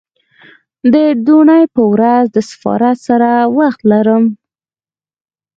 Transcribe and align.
د 0.93 0.95
دونۍ 1.27 1.63
په 1.73 1.81
ورځ 1.93 2.25
د 2.31 2.37
سفارت 2.49 2.97
سره 3.07 3.29
وخت 3.57 3.79
لرم 3.91 4.23